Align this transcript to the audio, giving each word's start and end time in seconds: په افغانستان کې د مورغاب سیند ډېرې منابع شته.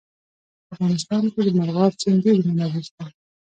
په 0.67 0.71
افغانستان 0.73 1.23
کې 1.31 1.39
د 1.43 1.49
مورغاب 1.57 1.93
سیند 2.01 2.19
ډېرې 2.23 2.41
منابع 2.47 2.81
شته. 2.87 3.03